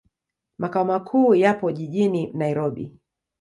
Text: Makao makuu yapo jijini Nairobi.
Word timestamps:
Makao 0.57 0.85
makuu 0.85 1.35
yapo 1.35 1.71
jijini 1.71 2.31
Nairobi. 2.33 2.91